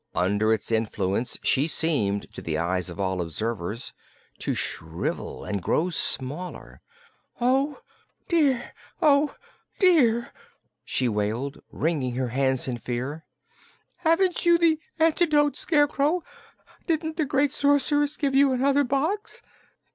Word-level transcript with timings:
Under 0.15 0.51
its 0.51 0.71
influence 0.71 1.37
she 1.43 1.67
seemed 1.67 2.33
to 2.33 2.41
the 2.41 2.57
eyes 2.57 2.89
of 2.89 2.99
all 2.99 3.21
observers 3.21 3.93
to 4.39 4.55
shrivel 4.55 5.45
and 5.45 5.61
grow 5.61 5.91
smaller. 5.91 6.81
"Oh, 7.39 7.83
dear 8.27 8.71
oh, 8.99 9.35
dear!" 9.77 10.33
she 10.83 11.07
wailed, 11.07 11.61
wringing 11.71 12.15
her 12.15 12.29
hands 12.29 12.67
in 12.67 12.79
fear. 12.79 13.27
"Haven't 13.97 14.43
you 14.43 14.57
the 14.57 14.79
antidote, 14.97 15.55
Scarecrow? 15.55 16.23
Didn't 16.87 17.17
the 17.17 17.25
great 17.25 17.51
Sorceress 17.51 18.17
give 18.17 18.33
you 18.33 18.53
another 18.53 18.83
box?" 18.83 19.43